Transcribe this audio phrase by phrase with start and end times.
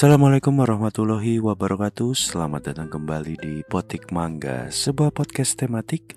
[0.00, 2.16] Assalamualaikum warahmatullahi wabarakatuh.
[2.16, 6.16] Selamat datang kembali di Potik Mangga Sebuah podcast tematik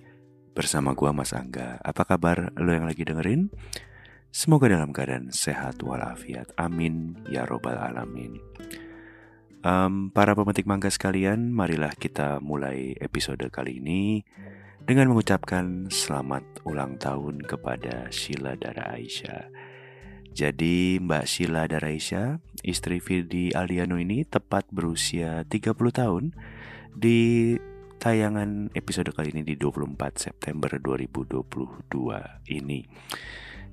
[0.55, 1.83] Bersama gua Mas Angga.
[1.83, 3.51] Apa kabar lo yang lagi dengerin?
[4.31, 6.55] Semoga dalam keadaan sehat walafiat.
[6.55, 7.27] Amin.
[7.27, 8.39] Ya Robbal Alamin.
[9.67, 14.23] Um, Para pemetik mangga sekalian Marilah kita mulai episode kali ini
[14.79, 19.51] Dengan mengucapkan selamat ulang tahun kepada Sheila Dara Aisyah
[20.33, 26.33] jadi Mbak Sheila Daraisya, istri Firdi Aldiano ini tepat berusia 30 tahun
[26.89, 27.53] di
[28.01, 31.45] tayangan episode kali ini di 24 September 2022
[32.49, 32.81] ini.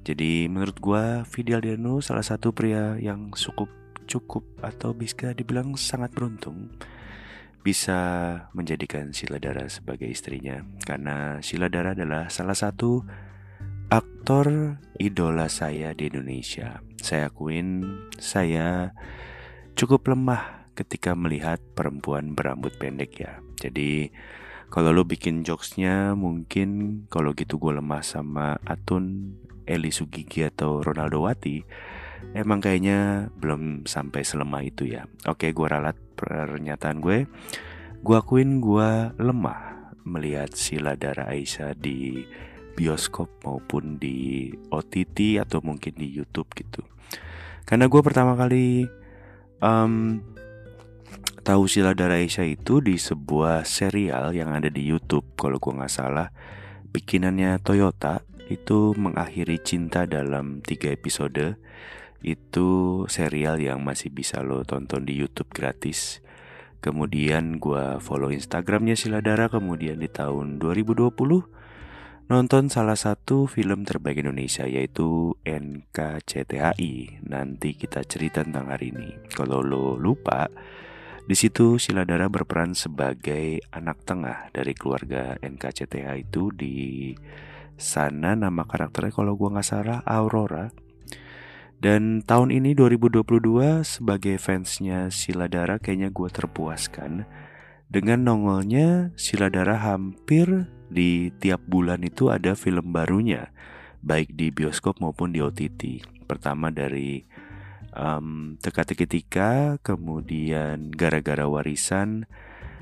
[0.05, 3.73] Jadi menurut gue Firdi Aldiano salah satu pria yang cukup
[4.05, 6.77] cukup atau bisa dibilang sangat beruntung
[7.61, 8.01] bisa
[8.57, 13.05] menjadikan Sheila Dara sebagai istrinya karena Sheila Dara adalah salah satu
[13.91, 16.79] aktor idola saya di Indonesia.
[17.03, 17.83] Saya akuin
[18.23, 18.95] saya
[19.75, 23.43] cukup lemah ketika melihat perempuan berambut pendek ya.
[23.59, 24.15] Jadi
[24.71, 29.35] kalau lo bikin jokesnya mungkin kalau gitu gue lemah sama Atun,
[29.67, 31.67] Eli Sugigi atau Ronaldo Wati.
[32.31, 35.11] Emang kayaknya belum sampai selemah itu ya.
[35.27, 37.27] Oke gue ralat pernyataan gue.
[38.07, 42.23] Gue akuin gue lemah melihat Sila Dara Aisyah di
[42.75, 46.83] bioskop maupun di OTT atau mungkin di YouTube gitu.
[47.67, 48.89] Karena gue pertama kali
[49.63, 50.19] um,
[51.47, 56.29] tahu Sila Daraisha itu di sebuah serial yang ada di YouTube kalau gue nggak salah
[56.91, 61.55] bikinannya Toyota itu mengakhiri cinta dalam tiga episode
[62.21, 62.69] itu
[63.07, 66.21] serial yang masih bisa lo tonton di YouTube gratis.
[66.81, 71.13] Kemudian gue follow Instagramnya Sila Dara kemudian di tahun 2020
[72.31, 77.27] nonton salah satu film terbaik Indonesia yaitu NKCTHI.
[77.27, 79.19] Nanti kita cerita tentang hari ini.
[79.35, 80.47] Kalau lo lupa,
[81.27, 87.11] di situ Siladara berperan sebagai anak tengah dari keluarga NKCTH itu di
[87.75, 90.71] sana nama karakternya kalau gua nggak salah Aurora.
[91.83, 97.25] Dan tahun ini 2022 sebagai fansnya Siladara kayaknya gue terpuaskan
[97.89, 103.55] dengan nongolnya Siladara hampir di tiap bulan itu ada film barunya,
[104.03, 106.03] baik di bioskop maupun di OTT.
[106.27, 107.23] Pertama dari
[107.95, 112.27] um, Teka-teki Tika, kemudian Gara-gara Warisan,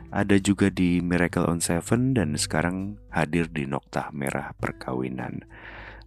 [0.08, 5.44] ada juga di Miracle on Seven dan sekarang hadir di Noktah Merah Perkawinan.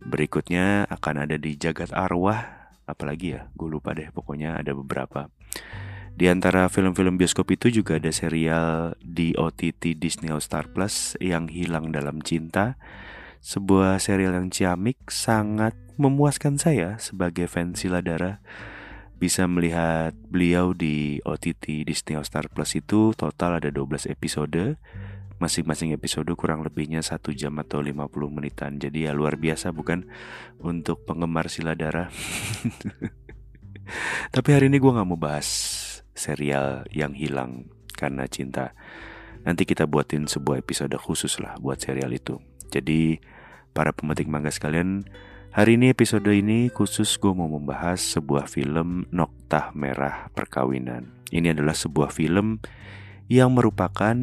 [0.02, 5.30] Berikutnya akan ada di Jagat Arwah, apalagi ya, gue lupa deh, pokoknya ada beberapa.
[6.12, 11.90] Di antara film-film bioskop itu juga ada serial di OTT Disney Star Plus yang hilang
[11.90, 12.76] dalam cinta.
[13.42, 18.38] Sebuah serial yang ciamik sangat memuaskan saya sebagai fans Siladara.
[19.18, 24.78] Bisa melihat beliau di OTT Disney Star Plus itu total ada 12 episode.
[25.42, 27.98] Masing-masing episode kurang lebihnya satu jam atau 50
[28.30, 28.78] menitan.
[28.78, 30.06] Jadi ya luar biasa bukan
[30.62, 32.14] untuk penggemar Siladara.
[34.36, 35.81] Tapi hari ini gue gak mau bahas
[36.14, 38.74] serial yang hilang karena cinta.
[39.42, 42.38] Nanti kita buatin sebuah episode khusus lah buat serial itu.
[42.70, 43.18] Jadi
[43.74, 45.04] para pemetik mangga sekalian,
[45.52, 51.10] hari ini episode ini khusus gue mau membahas sebuah film Noktah Merah Perkawinan.
[51.34, 52.62] Ini adalah sebuah film
[53.32, 54.16] yang merupakan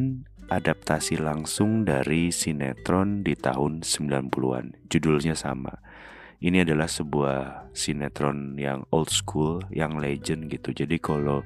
[0.49, 4.89] adaptasi langsung dari sinetron di tahun 90-an.
[4.89, 5.77] Judulnya sama.
[6.39, 10.71] Ini adalah sebuah sinetron yang old school, yang legend gitu.
[10.71, 11.43] Jadi kalau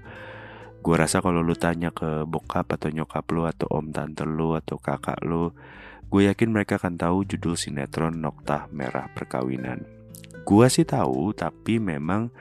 [0.84, 4.76] Gue rasa kalau lu tanya ke bokap atau nyokap lu atau om tante lu atau
[4.76, 5.56] kakak lu,
[6.12, 9.88] gue yakin mereka akan tahu judul sinetron Noktah Merah Perkawinan.
[10.44, 12.36] Gue sih tahu, tapi memang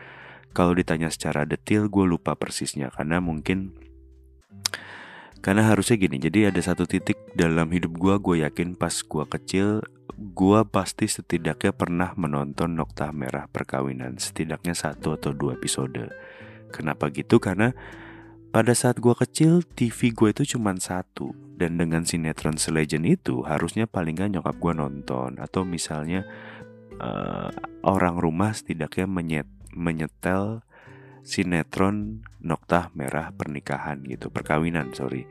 [0.50, 3.78] kalau ditanya secara detail gue lupa persisnya karena mungkin
[5.38, 6.19] karena harusnya gini.
[6.19, 9.86] Jadi ada satu titik dalam hidup gue, gue yakin pas gue kecil
[10.22, 16.12] gue pasti setidaknya pernah menonton Noktah Merah Perkawinan setidaknya satu atau dua episode.
[16.70, 17.40] Kenapa gitu?
[17.43, 17.75] Karena
[18.52, 21.32] pada saat gue kecil, TV gue itu cuma satu.
[21.56, 25.40] Dan dengan sinetron selegend itu, harusnya paling gak nyokap gue nonton.
[25.40, 26.28] Atau misalnya
[27.00, 27.49] uh,
[27.81, 30.60] orang rumah setidaknya menyet, menyetel
[31.25, 34.28] sinetron Noktah Merah Pernikahan gitu.
[34.28, 35.25] Perkawinan, sorry.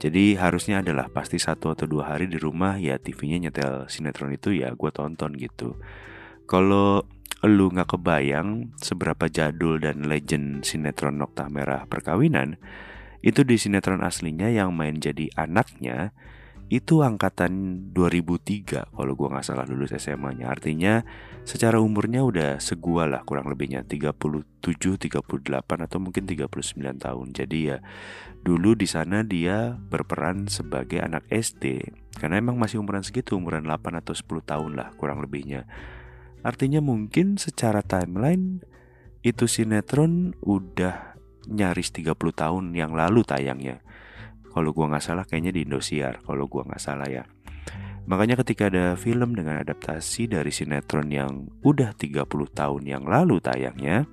[0.00, 4.50] Jadi harusnya adalah pasti satu atau dua hari di rumah ya TV-nya nyetel sinetron itu
[4.56, 5.78] ya gue tonton gitu.
[6.50, 7.06] Kalau
[7.44, 12.56] lu nggak kebayang seberapa jadul dan legend sinetron Nokta Merah Perkawinan,
[13.24, 16.12] itu di sinetron aslinya yang main jadi anaknya
[16.72, 20.48] itu angkatan 2003 kalau gue nggak salah lulus SMA-nya.
[20.48, 21.04] Artinya
[21.44, 25.20] secara umurnya udah segua lah kurang lebihnya 37, 38
[25.60, 26.48] atau mungkin 39
[26.96, 27.26] tahun.
[27.36, 27.78] Jadi ya
[28.40, 31.84] dulu di sana dia berperan sebagai anak SD
[32.16, 35.68] karena emang masih umuran segitu, umuran 8 atau 10 tahun lah kurang lebihnya.
[36.44, 38.60] Artinya mungkin secara timeline
[39.24, 41.16] itu sinetron udah
[41.48, 43.80] nyaris 30 tahun yang lalu tayangnya
[44.54, 47.24] kalau gua nggak salah kayaknya di Indosiar kalau gua nggak salah ya.
[48.04, 54.04] Makanya ketika ada film dengan adaptasi dari sinetron yang udah 30 tahun yang lalu tayangnya,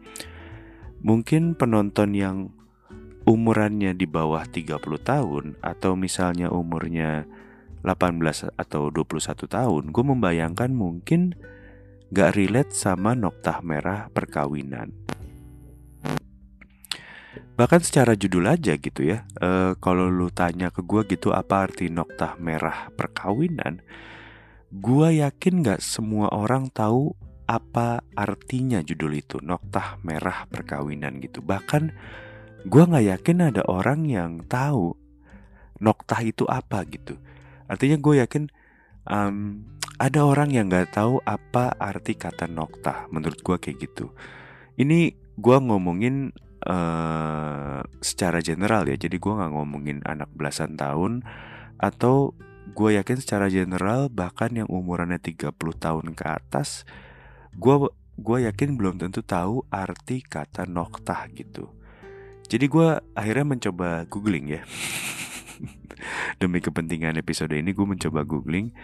[1.03, 2.55] mungkin penonton yang
[3.27, 7.27] umurannya di bawah 30 tahun atau misalnya umurnya
[7.83, 11.35] 18 atau 21 tahun, gue membayangkan mungkin
[12.11, 14.91] gak relate sama Noktah Merah Perkawinan.
[17.55, 21.93] Bahkan secara judul aja gitu ya e, Kalau lu tanya ke gue gitu apa arti
[21.93, 23.85] noktah merah perkawinan?
[24.71, 27.15] Gue yakin gak semua orang tahu
[27.45, 31.43] apa artinya judul itu Noktah merah perkawinan gitu.
[31.43, 31.91] Bahkan
[32.65, 34.95] gue gak yakin ada orang yang tahu
[35.79, 37.19] Noktah itu apa gitu.
[37.71, 38.43] Artinya gue yakin
[39.07, 39.63] um,
[40.01, 44.09] ada orang yang gak tahu apa arti kata noktah Menurut gue kayak gitu.
[44.81, 46.33] Ini gue ngomongin
[46.65, 51.25] uh, secara general ya jadi gue nggak ngomongin anak belasan tahun
[51.81, 52.33] atau
[52.71, 56.85] gue yakin secara general bahkan yang umurannya 30 tahun ke atas
[57.57, 57.89] gue
[58.21, 61.73] gue yakin belum tentu tahu arti kata noktah gitu.
[62.51, 64.61] Jadi gue akhirnya mencoba googling ya.
[66.41, 68.75] Demi kepentingan episode ini gue mencoba googling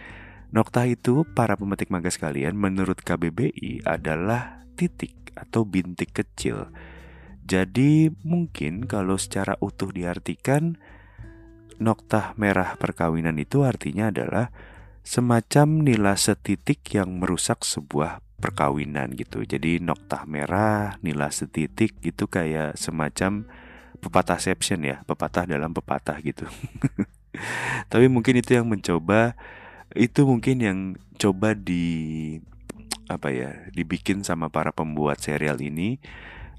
[0.51, 6.71] Noktah itu para pemetik mangga sekalian menurut KBBI adalah titik atau bintik kecil
[7.47, 10.75] jadi mungkin kalau secara utuh diartikan
[11.77, 14.49] Noktah merah perkawinan itu artinya adalah
[15.05, 19.45] semacam nila setitik yang merusak sebuah perkawinan gitu.
[19.45, 23.45] Jadi noktah merah, nila setitik gitu kayak semacam
[24.01, 24.41] pepatah
[24.81, 26.49] ya, pepatah dalam pepatah gitu.
[27.94, 29.38] Tapi mungkin itu yang mencoba
[29.95, 30.79] itu mungkin yang
[31.15, 32.35] coba di
[33.07, 35.99] apa ya, dibikin sama para pembuat serial ini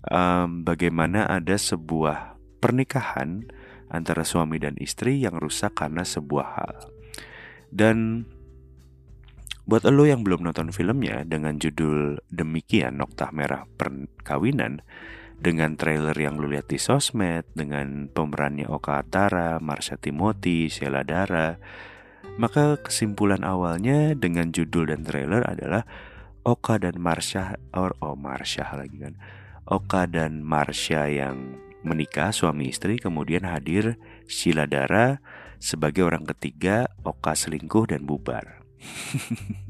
[0.09, 3.45] um, bagaimana ada sebuah pernikahan
[3.89, 6.75] antara suami dan istri yang rusak karena sebuah hal.
[7.69, 8.25] Dan
[9.69, 14.81] buat lo yang belum nonton filmnya dengan judul demikian Noktah Merah Perkawinan
[15.39, 21.61] dengan trailer yang lo lihat di sosmed dengan pemerannya Oka Atara, Marsha Timothy, Sheila Dara,
[22.39, 25.83] maka kesimpulan awalnya dengan judul dan trailer adalah
[26.47, 29.19] Oka dan Marsha or oh Marsha lagi kan
[29.69, 35.21] Oka dan Marsha yang menikah suami istri kemudian hadir Sheila Dara
[35.59, 38.63] sebagai orang ketiga Oka selingkuh dan bubar.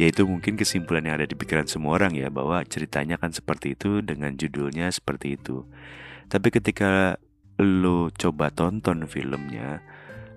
[0.00, 4.02] Yaitu mungkin kesimpulan yang ada di pikiran semua orang ya bahwa ceritanya kan seperti itu
[4.02, 5.62] dengan judulnya seperti itu.
[6.26, 7.22] Tapi ketika
[7.62, 9.86] lo coba tonton filmnya,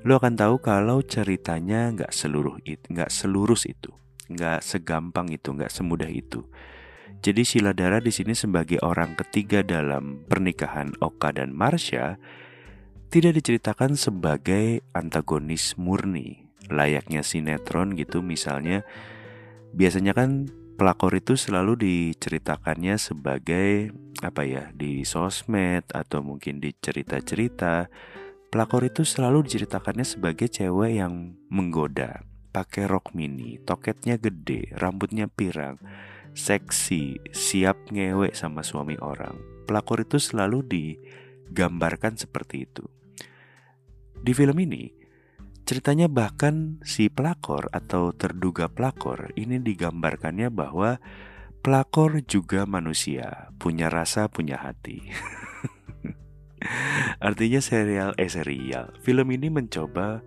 [0.07, 3.91] lo akan tahu kalau ceritanya nggak seluruh itu, nggak selurus itu,
[4.31, 6.47] nggak segampang itu, nggak semudah itu.
[7.19, 12.15] Jadi Sheila Dara di sini sebagai orang ketiga dalam pernikahan Oka dan Marsha
[13.11, 18.23] tidak diceritakan sebagai antagonis murni layaknya sinetron gitu.
[18.23, 18.87] Misalnya
[19.75, 20.47] biasanya kan
[20.79, 23.91] pelakor itu selalu diceritakannya sebagai
[24.21, 27.89] apa ya di sosmed atau mungkin di cerita-cerita
[28.49, 35.77] pelakor itu selalu diceritakannya sebagai cewek yang menggoda pakai rok mini toketnya gede rambutnya pirang
[36.37, 39.33] seksi, siap ngewek sama suami orang.
[39.65, 42.85] Pelakor itu selalu digambarkan seperti itu.
[44.21, 44.93] Di film ini,
[45.65, 51.01] ceritanya bahkan si pelakor atau terduga pelakor ini digambarkannya bahwa
[51.65, 55.01] pelakor juga manusia, punya rasa, punya hati.
[57.27, 60.21] Artinya serial, eh serial, film ini mencoba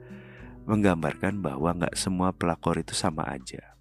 [0.68, 3.75] menggambarkan bahwa nggak semua pelakor itu sama aja.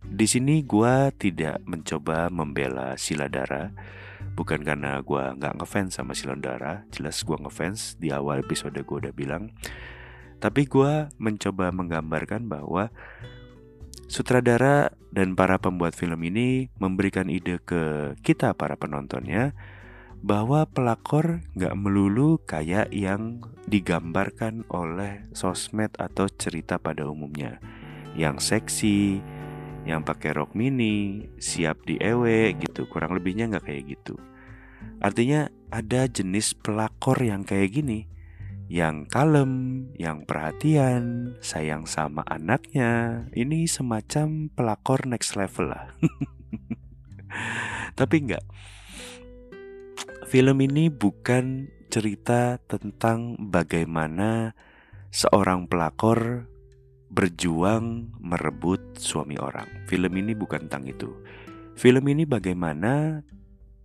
[0.00, 3.68] Di sini gue tidak mencoba membela Siladara
[4.32, 9.12] Bukan karena gue nggak ngefans sama Siladara Jelas gue ngefans di awal episode gue udah
[9.12, 9.52] bilang.
[10.40, 12.88] Tapi gue mencoba menggambarkan bahwa
[14.10, 19.54] Sutradara dan para pembuat film ini memberikan ide ke kita para penontonnya
[20.20, 27.56] bahwa pelakor nggak melulu kayak yang digambarkan oleh sosmed atau cerita pada umumnya,
[28.12, 29.24] yang seksi,
[29.88, 32.84] yang pakai rok mini, siap di ewe gitu.
[32.88, 34.20] Kurang lebihnya nggak kayak gitu.
[35.00, 38.04] Artinya ada jenis pelakor yang kayak gini,
[38.68, 43.24] yang kalem, yang perhatian, sayang sama anaknya.
[43.32, 45.96] Ini semacam pelakor next level lah.
[47.98, 48.44] Tapi enggak.
[50.30, 54.54] Film ini bukan cerita tentang bagaimana
[55.10, 56.46] seorang pelakor
[57.10, 59.66] berjuang merebut suami orang.
[59.90, 61.10] Film ini bukan tentang itu.
[61.74, 63.26] Film ini bagaimana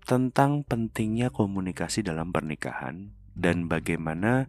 [0.05, 4.45] tentang pentingnya komunikasi dalam pernikahan dan bagaimana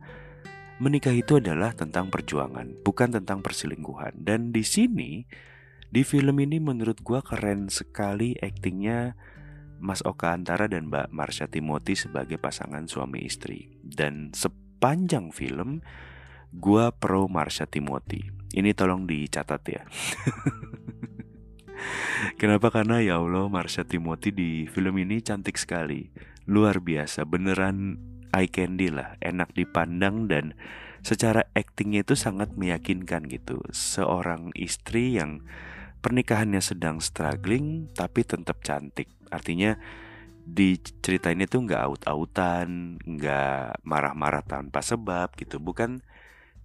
[0.76, 4.20] menikah itu adalah tentang perjuangan, bukan tentang perselingkuhan.
[4.20, 5.24] Dan di sini
[5.88, 9.16] di film ini menurut gua keren sekali aktingnya
[9.78, 13.72] Mas Oka Antara dan Mbak Marsha Timothy sebagai pasangan suami istri.
[13.80, 15.84] Dan sepanjang film
[16.54, 18.32] gua pro Marsha Timothy.
[18.56, 19.82] Ini tolong dicatat ya.
[22.40, 22.72] Kenapa?
[22.72, 26.08] Karena ya Allah Marsha Timothy di film ini cantik sekali
[26.48, 28.00] Luar biasa, beneran
[28.32, 30.56] eye candy lah Enak dipandang dan
[31.04, 35.44] secara actingnya itu sangat meyakinkan gitu Seorang istri yang
[36.06, 39.74] pernikahannya sedang struggling tapi tetap cantik Artinya
[40.46, 46.06] di cerita ini tuh nggak aut-autan, nggak marah-marah tanpa sebab gitu, bukan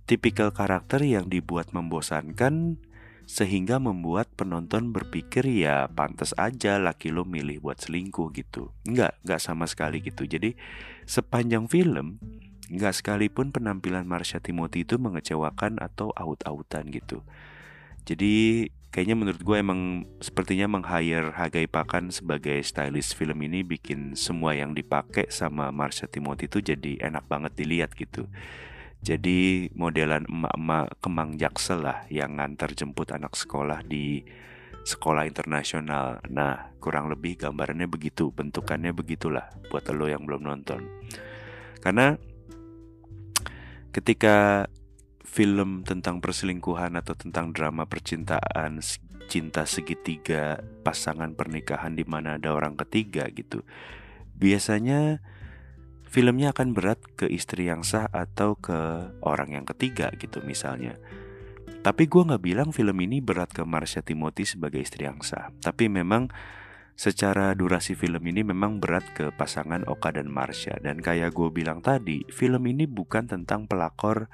[0.05, 2.77] tipikal karakter yang dibuat membosankan
[3.25, 8.75] sehingga membuat penonton berpikir ya pantas aja laki lo milih buat selingkuh gitu.
[8.85, 10.27] Enggak, enggak sama sekali gitu.
[10.27, 10.53] Jadi
[11.07, 12.19] sepanjang film
[12.67, 17.23] enggak sekalipun penampilan Marsha Timothy itu mengecewakan atau aut-autan gitu.
[18.05, 24.51] Jadi kayaknya menurut gue emang sepertinya meng-hire Hagai Pakan sebagai stylist film ini bikin semua
[24.51, 28.27] yang dipakai sama Marsha Timothy itu jadi enak banget dilihat gitu.
[29.01, 34.21] Jadi modelan emak-emak kemang jaksel lah yang ngantar jemput anak sekolah di
[34.85, 36.21] sekolah internasional.
[36.29, 40.85] Nah, kurang lebih gambarannya begitu, bentukannya begitulah buat lo yang belum nonton.
[41.81, 42.13] Karena
[43.89, 44.69] ketika
[45.31, 48.83] film tentang perselingkuhan atau tentang drama percintaan
[49.31, 53.63] cinta segitiga pasangan pernikahan di mana ada orang ketiga gitu.
[54.35, 55.23] Biasanya
[56.11, 58.75] filmnya akan berat ke istri yang sah atau ke
[59.23, 60.99] orang yang ketiga gitu misalnya.
[61.79, 65.55] Tapi gue gak bilang film ini berat ke Marsha Timothy sebagai istri yang sah.
[65.63, 66.27] Tapi memang
[66.99, 70.75] secara durasi film ini memang berat ke pasangan Oka dan Marsha.
[70.83, 74.27] Dan kayak gue bilang tadi, film ini bukan tentang pelakor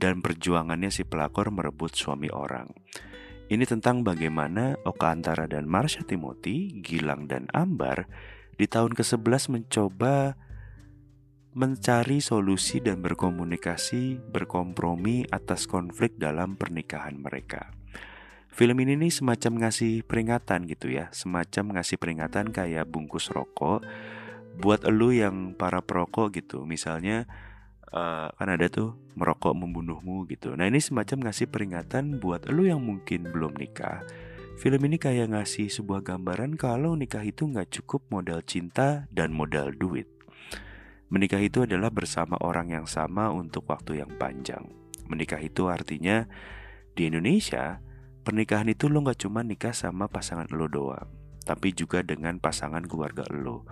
[0.00, 2.72] dan perjuangannya si pelakor merebut suami orang.
[3.50, 8.08] Ini tentang bagaimana Oka Antara dan Marsha Timothy, Gilang dan Ambar
[8.56, 10.38] di tahun ke-11 mencoba
[11.50, 17.74] mencari solusi dan berkomunikasi, berkompromi atas konflik dalam pernikahan mereka.
[18.50, 23.82] Film ini nih semacam ngasih peringatan gitu ya, semacam ngasih peringatan kayak bungkus rokok
[24.62, 26.62] buat elu yang para perokok gitu.
[26.66, 27.26] Misalnya
[27.94, 30.54] uh, kan ada tuh merokok membunuhmu gitu.
[30.54, 34.02] Nah ini semacam ngasih peringatan buat elu yang mungkin belum nikah.
[34.60, 39.72] Film ini kayak ngasih sebuah gambaran kalau nikah itu nggak cukup modal cinta dan modal
[39.72, 40.04] duit.
[41.10, 44.62] Menikah itu adalah bersama orang yang sama untuk waktu yang panjang.
[45.10, 46.22] Menikah itu artinya
[46.94, 47.82] di Indonesia,
[48.22, 51.10] pernikahan itu lo gak cuma nikah sama pasangan lo doang,
[51.42, 53.66] tapi juga dengan pasangan keluarga lo.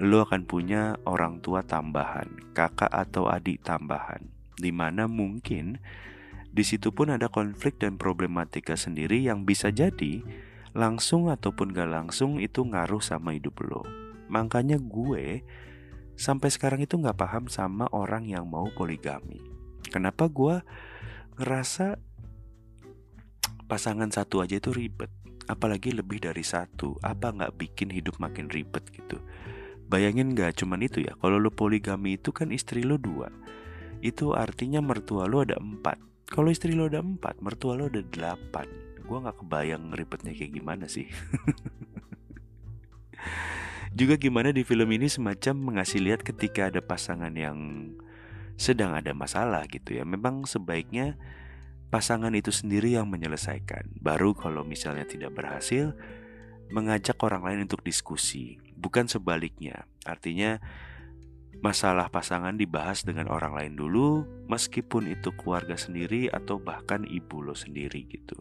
[0.00, 4.24] Lo akan punya orang tua tambahan, kakak atau adik tambahan,
[4.56, 5.76] di mana mungkin
[6.52, 10.20] di situ pun ada konflik dan problematika sendiri yang bisa jadi
[10.72, 13.84] langsung ataupun gak langsung itu ngaruh sama hidup lo.
[14.32, 15.44] Makanya gue
[16.16, 19.40] sampai sekarang itu nggak paham sama orang yang mau poligami.
[19.88, 20.60] Kenapa gue
[21.36, 22.00] ngerasa
[23.68, 25.08] pasangan satu aja itu ribet,
[25.48, 29.20] apalagi lebih dari satu, apa nggak bikin hidup makin ribet gitu.
[29.92, 33.28] Bayangin nggak cuman itu ya, kalau lo poligami itu kan istri lo dua,
[34.00, 36.00] itu artinya mertua lo ada empat.
[36.32, 38.64] Kalau istri lo ada empat, mertua lo ada delapan.
[39.04, 41.12] Gue nggak kebayang ribetnya kayak gimana sih.
[43.92, 47.92] Juga gimana di film ini semacam mengasih lihat ketika ada pasangan yang
[48.56, 50.08] sedang ada masalah gitu ya.
[50.08, 51.20] Memang sebaiknya
[51.92, 53.92] pasangan itu sendiri yang menyelesaikan.
[54.00, 55.92] Baru kalau misalnya tidak berhasil,
[56.72, 59.84] mengajak orang lain untuk diskusi, bukan sebaliknya.
[60.08, 60.56] Artinya
[61.60, 67.52] masalah pasangan dibahas dengan orang lain dulu, meskipun itu keluarga sendiri atau bahkan ibu lo
[67.52, 68.40] sendiri gitu.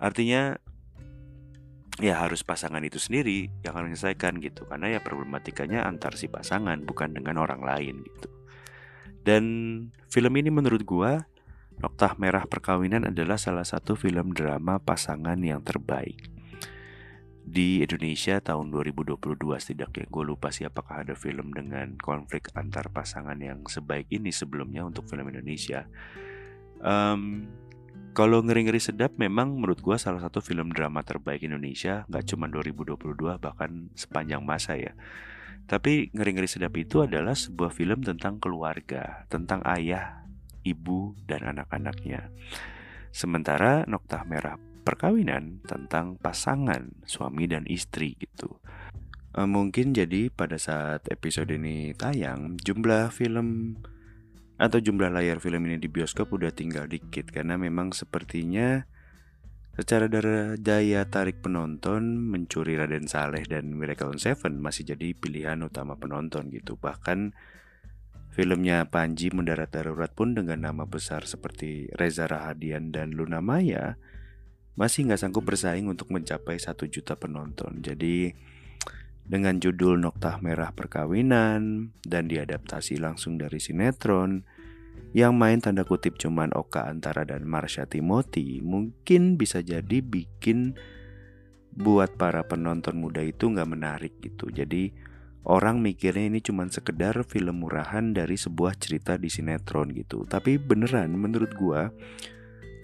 [0.00, 0.56] Artinya
[2.02, 6.82] ya harus pasangan itu sendiri yang akan menyelesaikan gitu karena ya problematikanya antar si pasangan
[6.82, 8.28] bukan dengan orang lain gitu
[9.22, 9.44] dan
[10.10, 11.22] film ini menurut gua
[11.74, 16.33] Noktah Merah Perkawinan adalah salah satu film drama pasangan yang terbaik
[17.44, 23.36] di Indonesia tahun 2022 setidaknya gue lupa sih apakah ada film dengan konflik antar pasangan
[23.36, 25.84] yang sebaik ini sebelumnya untuk film Indonesia.
[26.80, 27.44] Um,
[28.16, 33.12] kalau ngeri-ngeri sedap memang menurut gue salah satu film drama terbaik Indonesia nggak cuma 2022
[33.36, 34.96] bahkan sepanjang masa ya.
[35.68, 40.24] Tapi ngeri-ngeri sedap itu adalah sebuah film tentang keluarga tentang ayah
[40.64, 42.32] ibu dan anak-anaknya.
[43.12, 48.60] Sementara Noktah Merah perkawinan tentang pasangan suami dan istri gitu.
[49.34, 53.80] Uh, mungkin jadi pada saat episode ini tayang jumlah film
[54.54, 58.86] atau jumlah layar film ini di bioskop udah tinggal dikit karena memang sepertinya
[59.74, 60.06] secara
[60.54, 66.46] daya tarik penonton mencuri Raden Saleh dan Miracle on Seven masih jadi pilihan utama penonton
[66.54, 67.34] gitu bahkan
[68.30, 73.98] filmnya Panji mendarat darurat pun dengan nama besar seperti Reza Rahadian dan Luna Maya
[74.74, 77.78] masih nggak sanggup bersaing untuk mencapai satu juta penonton.
[77.82, 78.34] Jadi
[79.24, 84.44] dengan judul Noktah Merah Perkawinan dan diadaptasi langsung dari sinetron
[85.16, 90.76] yang main tanda kutip cuman Oka Antara dan Marsha Timothy mungkin bisa jadi bikin
[91.74, 94.50] buat para penonton muda itu nggak menarik gitu.
[94.50, 94.94] Jadi
[95.46, 100.26] orang mikirnya ini cuman sekedar film murahan dari sebuah cerita di sinetron gitu.
[100.26, 101.90] Tapi beneran menurut gua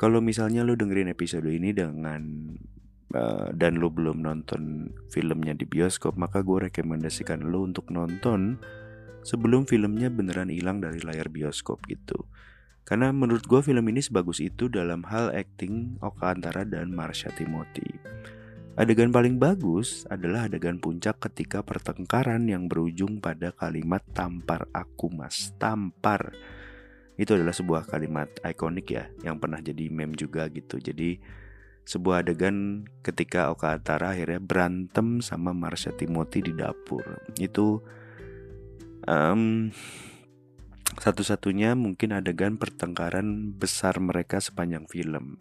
[0.00, 2.48] kalau misalnya lo dengerin episode ini dengan
[3.12, 8.56] uh, dan lo belum nonton filmnya di bioskop, maka gue rekomendasikan lo untuk nonton
[9.20, 12.24] sebelum filmnya beneran hilang dari layar bioskop gitu.
[12.88, 18.00] Karena menurut gue film ini sebagus itu dalam hal acting Oka Antara dan Marsha Timothy.
[18.80, 25.52] Adegan paling bagus adalah adegan puncak ketika pertengkaran yang berujung pada kalimat tampar aku mas,
[25.60, 26.32] tampar
[27.20, 30.80] itu adalah sebuah kalimat ikonik ya yang pernah jadi meme juga gitu.
[30.80, 31.20] Jadi
[31.84, 37.04] sebuah adegan ketika Oka Atara akhirnya berantem sama Marsha Timothy di dapur.
[37.36, 37.84] Itu
[39.04, 39.68] um,
[40.96, 45.36] satu-satunya mungkin adegan pertengkaran besar mereka sepanjang film.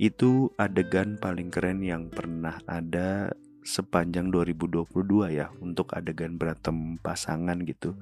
[0.00, 3.36] Itu adegan paling keren yang pernah ada
[3.68, 4.88] sepanjang 2022
[5.28, 8.00] ya untuk adegan berantem pasangan gitu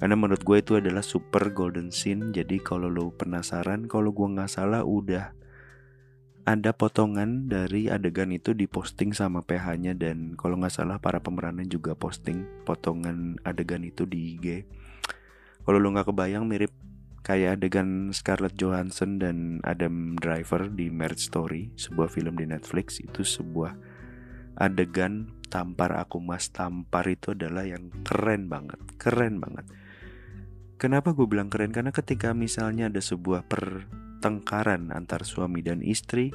[0.00, 2.32] karena menurut gue itu adalah super golden scene.
[2.32, 5.36] Jadi kalau lo penasaran, kalau gue nggak salah udah
[6.48, 11.92] ada potongan dari adegan itu diposting sama PH-nya dan kalau nggak salah para pemerannya juga
[11.92, 14.46] posting potongan adegan itu di IG.
[15.68, 16.72] Kalau lo nggak kebayang mirip
[17.20, 23.20] kayak adegan Scarlett Johansson dan Adam Driver di Marriage Story, sebuah film di Netflix itu
[23.20, 23.76] sebuah
[24.56, 29.68] adegan tampar aku mas tampar itu adalah yang keren banget, keren banget.
[30.80, 31.76] Kenapa gue bilang keren?
[31.76, 36.32] Karena ketika misalnya ada sebuah pertengkaran antar suami dan istri,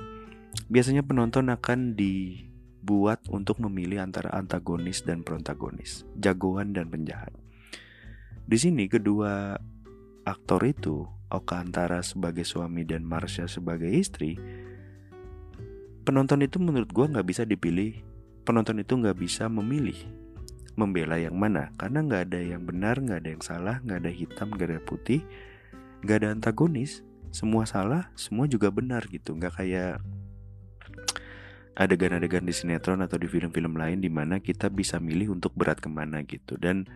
[0.69, 7.33] biasanya penonton akan dibuat untuk memilih antara antagonis dan protagonis, jagoan dan penjahat.
[8.45, 9.57] Di sini kedua
[10.29, 14.37] aktor itu, Oka Antara sebagai suami dan Marsha sebagai istri,
[16.05, 17.97] penonton itu menurut gue nggak bisa dipilih.
[18.45, 20.24] Penonton itu nggak bisa memilih
[20.75, 21.71] membela yang mana?
[21.79, 25.21] Karena nggak ada yang benar nggak ada yang salah nggak ada hitam nggak ada putih
[26.03, 27.01] nggak ada antagonis.
[27.31, 29.35] Semua salah semua juga benar gitu.
[29.35, 29.99] Nggak kayak
[31.75, 35.91] adegan-adegan di sinetron atau di film-film lain di mana kita bisa milih untuk berat ke
[35.91, 36.55] mana gitu.
[36.55, 36.87] Dan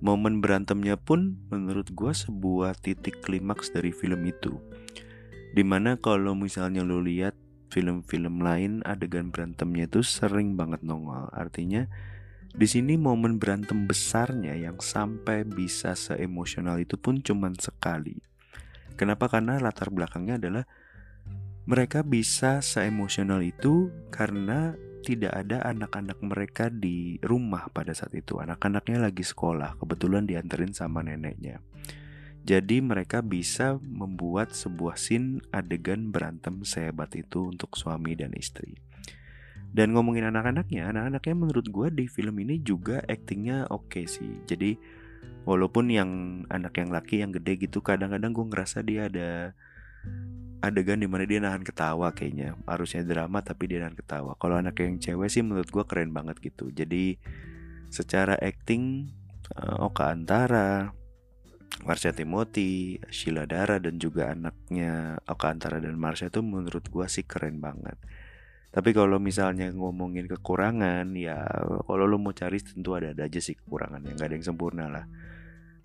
[0.00, 4.56] momen berantemnya pun menurut gue sebuah titik klimaks dari film itu.
[5.54, 7.36] Di mana kalau misalnya lo lihat
[7.68, 11.28] film-film lain adegan berantemnya itu sering banget nongol.
[11.30, 11.86] Artinya
[12.54, 18.22] di sini momen berantem besarnya yang sampai bisa seemosional itu pun cuma sekali.
[18.94, 19.26] Kenapa?
[19.26, 20.64] Karena latar belakangnya adalah
[21.66, 28.38] mereka bisa seemosional itu karena tidak ada anak-anak mereka di rumah pada saat itu.
[28.38, 31.58] Anak-anaknya lagi sekolah, kebetulan dianterin sama neneknya.
[32.44, 38.78] Jadi mereka bisa membuat sebuah scene adegan berantem sehebat itu untuk suami dan istri.
[39.74, 44.38] Dan ngomongin anak-anaknya, anak-anaknya menurut gue di film ini juga actingnya oke okay sih.
[44.46, 44.78] Jadi
[45.42, 46.10] walaupun yang
[46.46, 49.50] anak yang laki yang gede gitu, kadang-kadang gue ngerasa dia ada
[50.62, 52.54] adegan di mana dia nahan ketawa kayaknya.
[52.70, 54.38] Harusnya drama tapi dia nahan ketawa.
[54.38, 56.70] Kalau anak yang cewek sih menurut gue keren banget gitu.
[56.70, 57.18] Jadi
[57.90, 59.10] secara acting
[59.58, 60.94] uh, Oka Antara,
[61.82, 67.26] Marsha Timothy, Sheila Dara dan juga anaknya Oka Antara dan Marsha itu menurut gue sih
[67.26, 67.98] keren banget.
[68.74, 71.46] Tapi kalau misalnya ngomongin kekurangan, ya
[71.86, 74.84] kalau lo mau cari tentu ada, ada aja sih kekurangan yang gak ada yang sempurna
[74.90, 75.06] lah.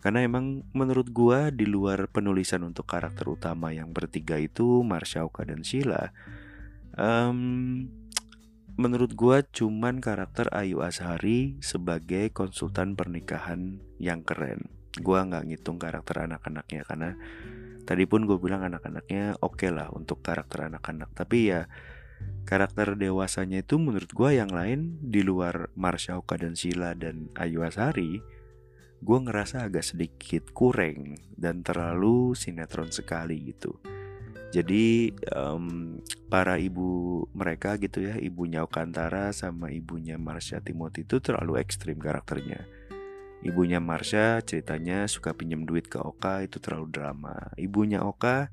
[0.02, 5.46] Karena emang menurut gua di luar penulisan untuk karakter utama yang bertiga itu Marsha, Oka
[5.46, 6.10] dan Sheila,
[6.98, 7.86] um,
[8.80, 14.72] menurut gue cuman karakter Ayu Azhari sebagai konsultan pernikahan yang keren.
[14.96, 17.20] Gue nggak ngitung karakter anak-anaknya karena
[17.84, 21.12] tadi pun gue bilang anak-anaknya oke okay lah untuk karakter anak-anak.
[21.12, 21.68] Tapi ya
[22.50, 27.62] karakter dewasanya itu menurut gue yang lain di luar Marsha Oka dan Sheila dan Ayu
[27.62, 28.22] Azhari
[29.00, 33.80] gue ngerasa agak sedikit kurang dan terlalu sinetron sekali gitu.
[34.50, 41.62] Jadi um, para ibu mereka gitu ya ibunya Okantara sama ibunya Marsha Timothy itu terlalu
[41.62, 42.66] ekstrim karakternya.
[43.46, 47.54] Ibunya Marsha ceritanya suka pinjam duit ke Oka itu terlalu drama.
[47.56, 48.50] Ibunya Oka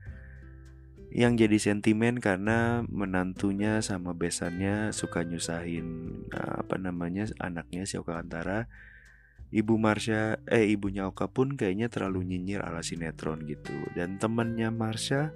[1.16, 8.68] yang jadi sentimen karena menantunya sama besannya suka nyusahin apa namanya anaknya si Oka Antara.
[9.48, 13.72] Ibu Marsha, eh ibunya Oka pun kayaknya terlalu nyinyir ala sinetron gitu.
[13.96, 15.32] Dan temannya Marsha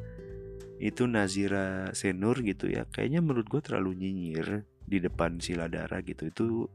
[0.76, 6.28] itu Nazira Senur gitu ya kayaknya menurut gue terlalu nyinyir di depan Siladara gitu.
[6.28, 6.68] Itu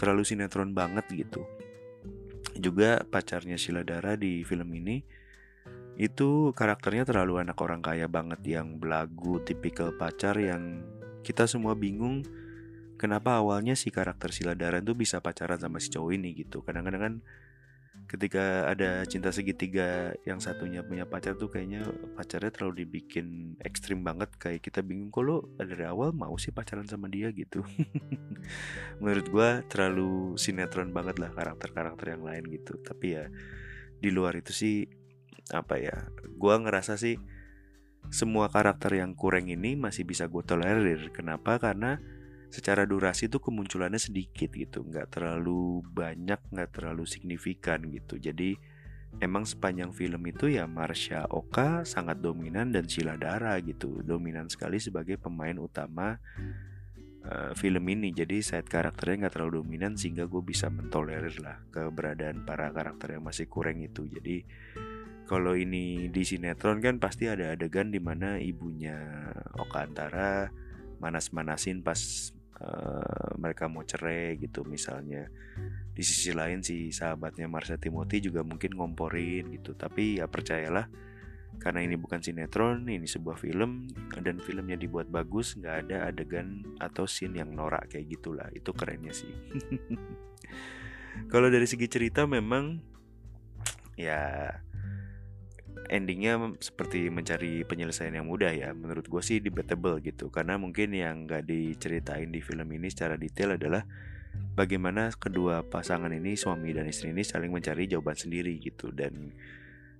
[0.00, 1.44] terlalu sinetron banget gitu.
[2.56, 5.04] Juga pacarnya Siladara di film ini
[5.94, 10.82] itu karakternya terlalu anak orang kaya banget yang belagu tipikal pacar yang
[11.22, 12.26] kita semua bingung
[12.98, 16.62] kenapa awalnya si karakter Siladara itu bisa pacaran sama si cowok ini gitu.
[16.66, 17.14] Kadang-kadang kan
[18.10, 21.86] ketika ada cinta segitiga yang satunya punya pacar tuh kayaknya
[22.18, 24.34] pacarnya terlalu dibikin ekstrim banget.
[24.34, 27.30] Kayak kita bingung kok lo dari awal mau sih pacaran sama dia?
[27.30, 27.62] gitu.
[29.02, 32.78] Menurut gue terlalu sinetron banget lah karakter-karakter yang lain gitu.
[32.82, 33.24] Tapi ya
[33.94, 35.03] di luar itu sih
[35.52, 37.20] apa ya gue ngerasa sih
[38.12, 41.08] semua karakter yang kurang ini masih bisa gue tolerir.
[41.14, 41.56] Kenapa?
[41.56, 41.96] Karena
[42.52, 48.20] secara durasi tuh kemunculannya sedikit gitu nggak terlalu banyak nggak terlalu signifikan gitu.
[48.20, 48.54] Jadi
[49.18, 54.78] emang sepanjang film itu ya Marsha Oka sangat dominan dan Sheila Dara gitu dominan sekali
[54.78, 56.14] sebagai pemain utama
[57.26, 58.14] uh, film ini.
[58.14, 63.26] Jadi side karakternya nggak terlalu dominan sehingga gue bisa mentolerir lah keberadaan para karakter yang
[63.26, 64.06] masih kurang itu.
[64.06, 64.46] Jadi
[65.24, 68.96] kalau ini di sinetron kan pasti ada adegan di mana ibunya
[69.56, 70.52] Oka Antara
[71.00, 71.96] manas-manasin pas
[72.60, 74.68] uh, mereka mau cerai gitu.
[74.68, 75.32] Misalnya
[75.96, 79.72] di sisi lain si sahabatnya Marsha Timothy juga mungkin ngomporin gitu.
[79.72, 80.92] Tapi ya percayalah
[81.54, 83.86] karena ini bukan sinetron ini sebuah film
[84.20, 88.52] dan filmnya dibuat bagus nggak ada adegan atau scene yang norak kayak gitulah.
[88.52, 89.32] Itu kerennya sih.
[91.32, 92.82] Kalau dari segi cerita memang
[93.94, 94.50] ya
[95.90, 98.70] endingnya seperti mencari penyelesaian yang mudah ya.
[98.72, 100.32] Menurut gue sih debatable gitu.
[100.32, 103.84] Karena mungkin yang gak diceritain di film ini secara detail adalah
[104.58, 108.94] bagaimana kedua pasangan ini suami dan istri ini saling mencari jawaban sendiri gitu.
[108.94, 109.34] Dan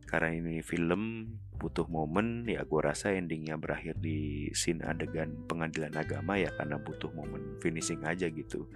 [0.09, 6.37] karena ini film butuh momen ya gue rasa endingnya berakhir di scene adegan pengadilan agama
[6.37, 8.69] ya karena butuh momen finishing aja gitu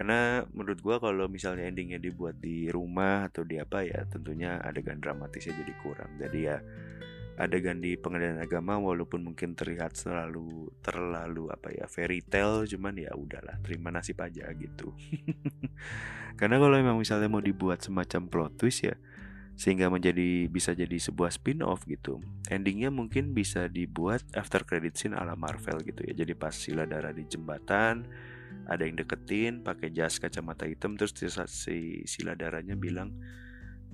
[0.00, 4.96] karena menurut gue kalau misalnya endingnya dibuat di rumah atau di apa ya tentunya adegan
[4.96, 6.56] dramatisnya jadi kurang jadi ya
[7.36, 13.12] adegan di pengadilan agama walaupun mungkin terlihat selalu terlalu apa ya fairy tale cuman ya
[13.12, 14.96] udahlah terima nasib aja gitu
[16.40, 18.96] karena kalau memang misalnya mau dibuat semacam plot twist ya
[19.60, 22.24] sehingga menjadi bisa jadi sebuah spin-off gitu.
[22.48, 26.16] Endingnya mungkin bisa dibuat after credit scene ala Marvel gitu ya.
[26.16, 28.08] Jadi pas sila darah di jembatan,
[28.66, 33.14] ada yang deketin pakai jas kacamata hitam terus si sila darahnya bilang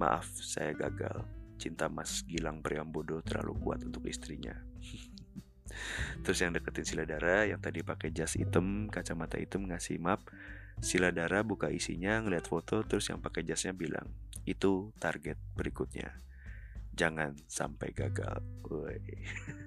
[0.01, 1.25] maaf saya gagal.
[1.57, 4.53] Cinta mas Gilang Priambodo terlalu kuat untuk istrinya.
[6.25, 10.25] Terus yang deketin sila darah yang tadi pakai jas hitam kacamata hitam ngasih map
[10.85, 14.13] sila darah buka isinya ngeliat foto terus yang pakai jasnya bilang
[14.45, 16.13] itu target berikutnya.
[16.97, 18.41] Jangan sampai gagal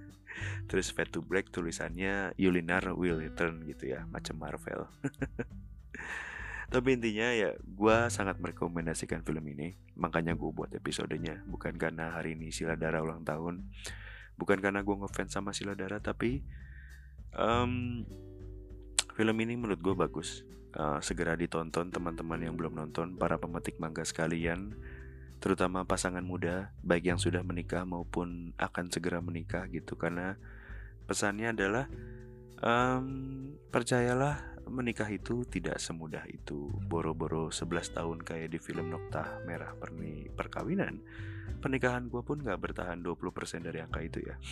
[0.69, 4.87] terus fade to black tulisannya Yulinar will return gitu ya macam Marvel.
[6.69, 9.73] Tapi intinya ya gue sangat merekomendasikan film ini.
[9.97, 11.41] Makanya gue buat episodenya.
[11.49, 13.65] Bukan karena hari ini Siladara ulang tahun.
[14.37, 16.45] Bukan karena gue ngefans sama Siladara tapi
[17.33, 18.05] um,
[19.17, 20.45] film ini menurut gue bagus.
[20.69, 24.77] Uh, segera ditonton teman-teman yang belum nonton para pemetik mangga sekalian
[25.39, 29.95] terutama pasangan muda baik yang sudah menikah maupun akan segera menikah gitu.
[29.95, 30.35] Karena
[31.07, 31.87] pesannya adalah
[32.63, 33.07] um,
[33.71, 36.69] percayalah menikah itu tidak semudah itu.
[36.85, 41.01] Boro-boro 11 tahun kayak di film Nokta Merah Perni Perkawinan.
[41.59, 44.35] Pernikahan gue pun gak bertahan 20% dari angka itu ya.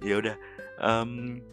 [0.00, 0.32] Ya udah
[0.80, 1.44] um,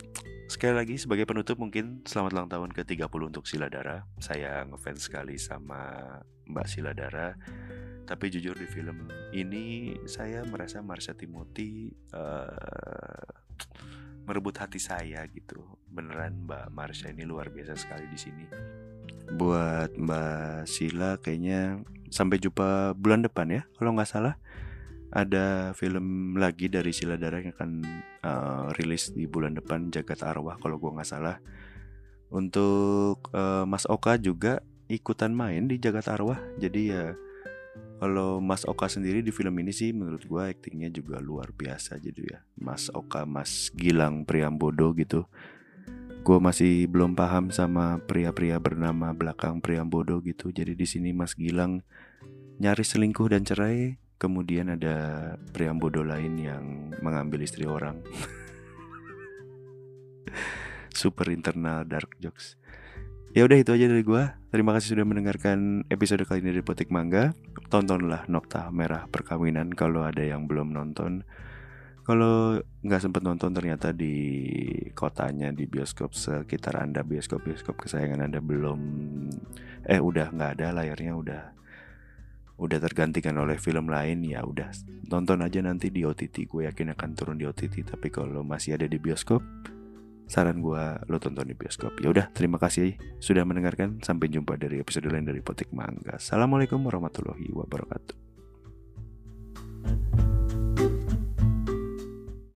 [0.47, 4.07] Sekali lagi sebagai penutup mungkin selamat ulang tahun ke-30 untuk Siladara.
[4.23, 6.07] Saya ngefans sekali sama
[6.47, 7.35] Mbak Siladara.
[8.07, 13.27] Tapi jujur di film ini saya merasa Marsha Timothy uh,
[14.23, 15.59] merebut hati saya gitu.
[15.91, 18.47] Beneran Mbak Marsha ini luar biasa sekali di sini.
[19.35, 24.39] Buat Mbak Sila kayaknya sampai jumpa bulan depan ya kalau nggak salah
[25.17, 27.71] ada film lagi dari Sila Dara yang akan
[28.21, 31.41] uh, rilis di bulan depan Jagat Arwah kalau gua nggak salah.
[32.29, 36.37] Untuk uh, Mas Oka juga ikutan main di Jagat Arwah.
[36.61, 37.17] Jadi ya
[37.97, 41.97] kalau Mas Oka sendiri di film ini sih menurut gua aktingnya juga luar biasa.
[41.97, 45.25] Jadi ya Mas Oka Mas Gilang Priambodo gitu.
[46.21, 50.51] Gue masih belum paham sama pria-pria bernama belakang Priambodo gitu.
[50.51, 51.87] Jadi di sini Mas Gilang
[52.59, 54.95] nyaris selingkuh dan cerai kemudian ada
[55.53, 56.63] Priambodo lain yang
[57.01, 58.01] mengambil istri orang
[60.99, 62.57] super internal dark jokes
[63.37, 64.33] Ya udah itu aja dari gua.
[64.49, 67.37] Terima kasih sudah mendengarkan episode kali ini dari Potik Mangga.
[67.69, 71.21] Tontonlah Nokta Merah Perkawinan kalau ada yang belum nonton.
[72.01, 74.17] Kalau nggak sempet nonton ternyata di
[74.97, 78.81] kotanya di bioskop sekitar anda bioskop bioskop kesayangan anda belum
[79.85, 81.41] eh udah nggak ada layarnya udah
[82.57, 84.73] udah tergantikan oleh film lain ya udah.
[85.07, 88.89] Tonton aja nanti di OTT gue yakin akan turun di OTT tapi kalau masih ada
[88.89, 89.39] di bioskop
[90.27, 91.95] saran gue lo tonton di bioskop.
[92.03, 94.03] Ya udah terima kasih sudah mendengarkan.
[94.03, 96.19] Sampai jumpa dari episode lain dari Potik Mangga.
[96.19, 98.27] Assalamualaikum warahmatullahi wabarakatuh.
[99.87, 100.36] thank you